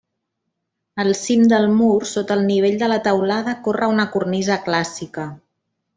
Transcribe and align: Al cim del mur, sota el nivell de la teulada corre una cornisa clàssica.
Al 1.03 1.09
cim 1.19 1.43
del 1.51 1.67
mur, 1.81 2.07
sota 2.13 2.37
el 2.37 2.43
nivell 2.47 2.79
de 2.85 2.89
la 2.95 2.99
teulada 3.09 3.57
corre 3.69 3.93
una 3.97 4.11
cornisa 4.17 4.59
clàssica. 4.71 5.29